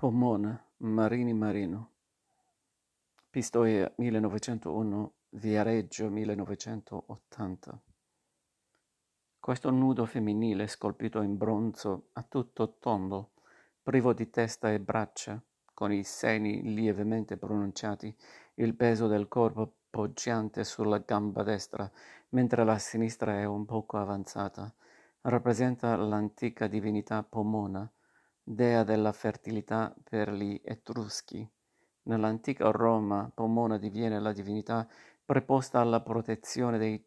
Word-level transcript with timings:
Pomona, 0.00 0.58
Marini 0.78 1.34
Marino. 1.34 1.90
Pistoia 3.28 3.92
1901, 3.96 5.12
Viareggio 5.28 6.08
1980. 6.08 7.82
Questo 9.38 9.70
nudo 9.70 10.06
femminile 10.06 10.68
scolpito 10.68 11.20
in 11.20 11.36
bronzo 11.36 12.08
a 12.14 12.22
tutto 12.22 12.78
tondo, 12.78 13.32
privo 13.82 14.14
di 14.14 14.30
testa 14.30 14.72
e 14.72 14.80
braccia, 14.80 15.38
con 15.74 15.92
i 15.92 16.02
seni 16.02 16.62
lievemente 16.62 17.36
pronunciati, 17.36 18.16
il 18.54 18.74
peso 18.74 19.06
del 19.06 19.28
corpo 19.28 19.70
poggiante 19.90 20.64
sulla 20.64 21.02
gamba 21.04 21.42
destra, 21.42 21.92
mentre 22.30 22.64
la 22.64 22.78
sinistra 22.78 23.38
è 23.38 23.44
un 23.44 23.66
poco 23.66 23.98
avanzata, 23.98 24.72
rappresenta 25.20 25.94
l'antica 25.96 26.68
divinità 26.68 27.22
Pomona, 27.22 27.86
dea 28.42 28.82
della 28.84 29.12
fertilità 29.12 29.94
per 30.02 30.32
gli 30.32 30.60
Etruschi. 30.64 31.48
Nell'antica 32.04 32.70
Roma 32.70 33.30
Pomona 33.32 33.78
diviene 33.78 34.20
la 34.20 34.32
divinità 34.32 34.88
preposta 35.24 35.80
alla 35.80 36.00
protezione 36.00 36.78
dei 36.78 37.04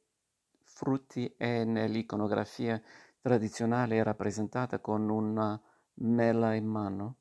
frutti 0.61 1.33
e 1.37 1.65
nell'iconografia 1.65 2.81
tradizionale 3.19 3.97
è 3.97 4.03
rappresentata 4.03 4.79
con 4.79 5.09
una 5.09 5.59
mela 5.95 6.53
in 6.53 6.65
mano. 6.65 7.17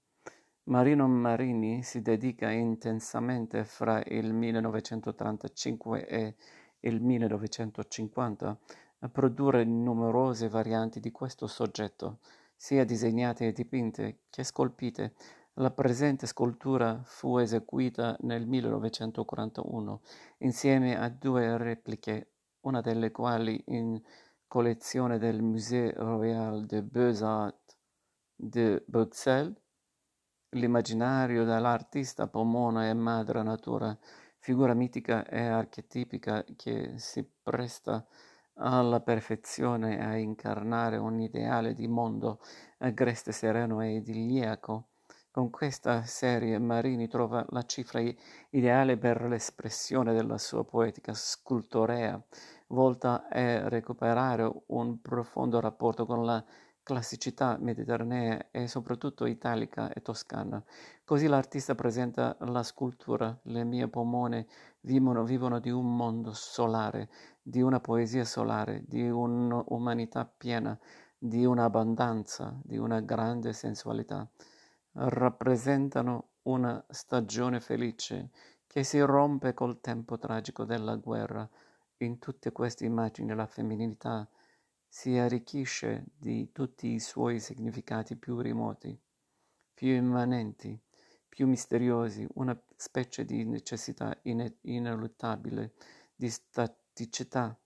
Marino 0.65 1.09
Marini 1.09 1.83
si 1.83 2.03
dedica 2.03 2.51
intensamente 2.51 3.65
fra 3.65 4.01
il 4.07 4.33
1935 4.33 6.07
e 6.07 6.37
il 6.81 7.01
1950 7.01 8.59
a 9.01 9.09
produrre 9.09 9.65
numerose 9.65 10.49
varianti 10.49 11.01
di 11.01 11.11
questo 11.11 11.49
soggetto, 11.49 12.19
sia 12.63 12.85
disegnate 12.85 13.49
e 13.49 13.53
dipinte 13.53 14.21
che 14.31 14.45
scolpite. 14.45 15.15
La 15.55 15.73
presente 15.73 16.29
scultura 16.29 17.03
fu 17.03 17.39
eseguita 17.39 18.17
nel 18.21 18.47
1941 18.47 20.01
insieme 20.39 20.97
a 20.97 21.09
due 21.09 21.57
repliche, 21.59 22.35
una 22.61 22.81
delle 22.81 23.11
quali 23.11 23.61
in 23.67 24.01
collezione 24.47 25.19
del 25.19 25.43
Musée 25.43 25.93
Royal 25.97 26.65
des 26.65 26.83
Beaux-Arts 26.83 27.77
de 28.37 28.85
Bruxelles. 28.87 29.61
L'immaginario 30.51 31.43
dell'artista 31.43 32.29
Pomona 32.29 32.89
e 32.89 32.95
madre 32.95 33.43
natura, 33.43 33.99
figura 34.39 34.73
mitica 34.73 35.27
e 35.27 35.41
archetipica 35.41 36.45
che 36.55 36.93
si 36.99 37.29
presta 37.43 37.95
a 37.97 38.07
alla 38.55 39.01
perfezione 39.01 40.05
a 40.05 40.17
incarnare 40.17 40.97
un 40.97 41.21
ideale 41.21 41.75
di 41.75 41.89
mondo 41.89 42.41
agreste, 42.79 43.33
sereno 43.33 43.81
e 43.81 43.95
idilliaco. 43.95 44.89
Con 45.31 45.49
questa 45.49 46.03
serie 46.03 46.59
Marini 46.59 47.09
trova 47.09 47.45
la 47.51 47.63
cifra 47.63 48.03
ideale 48.51 48.99
per 48.99 49.23
l'espressione 49.23 50.13
della 50.13 50.37
sua 50.37 50.63
poetica 50.65 51.15
scultorea, 51.15 52.23
volta 52.69 53.27
a 53.31 53.69
recuperare 53.69 54.51
un 54.67 55.01
profondo 55.01 55.59
rapporto 55.59 56.05
con 56.05 56.25
la 56.25 56.45
classicità 56.83 57.57
mediterranea 57.61 58.51
e 58.51 58.67
soprattutto 58.67 59.27
italica 59.27 59.93
e 59.93 60.03
toscana. 60.03 60.63
Così 61.05 61.27
l'artista 61.27 61.75
presenta 61.75 62.37
la 62.41 62.63
scultura, 62.63 63.39
le 63.45 63.65
mie 63.65 63.89
pomone 63.89 64.47
vivono, 64.81 65.25
vivono 65.25 65.61
di 65.61 65.71
un 65.71 65.95
mondo 65.97 66.33
solare, 66.33 67.09
di 67.41 67.61
una 67.61 67.81
poesia 67.81 68.25
solare, 68.25 68.83
di 68.87 69.09
un'umanità 69.09 70.25
piena, 70.25 70.79
di 71.17 71.45
un'abbondanza, 71.45 72.59
di 72.63 72.77
una 72.77 73.01
grande 73.01 73.53
sensualità. 73.53 74.29
Rappresentano 74.93 76.31
una 76.43 76.85
stagione 76.89 77.61
felice 77.61 78.31
che 78.67 78.83
si 78.83 78.99
rompe 79.01 79.55
col 79.55 79.81
tempo 79.81 80.19
tragico 80.19 80.65
della 80.65 80.97
guerra. 80.97 81.49
In 81.99 82.19
tutte 82.19 82.51
queste 82.51 82.85
immagini 82.85 83.33
la 83.35 83.47
femminilità 83.47 84.29
si 84.95 85.17
arricchisce 85.17 86.05
di 86.19 86.53
tutti 86.53 86.89
i 86.89 87.01
suoi 87.01 87.41
significati 87.41 88.15
più 88.15 88.43
remoti, 88.43 88.95
più 89.73 89.89
immanenti, 89.89 90.79
più 91.27 91.47
misteriosi, 91.47 92.29
una 92.35 92.55
specie 92.77 93.25
di 93.25 93.43
necessità 93.47 94.15
ineluttabile, 94.21 95.73
di 96.15 96.29
staticità 96.29 97.59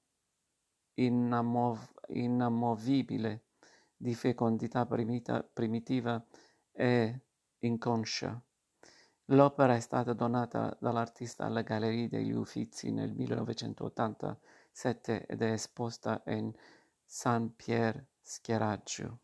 inammov- 0.94 2.06
inamovibile, 2.10 3.46
di 3.96 4.14
fecondità 4.14 4.86
primita- 4.86 5.42
primitiva 5.42 6.24
e 6.70 7.22
inconscia. 7.58 8.40
L'opera 9.30 9.74
è 9.74 9.80
stata 9.80 10.12
donata 10.12 10.76
dall'artista 10.80 11.44
alla 11.44 11.62
Galleria 11.62 12.06
degli 12.06 12.30
Uffizi 12.30 12.92
nel 12.92 13.12
1987 13.12 15.26
ed 15.26 15.42
è 15.42 15.50
esposta 15.50 16.22
in 16.26 16.54
San 17.06 17.54
Pier 17.54 18.08
Schieraggio. 18.20 19.20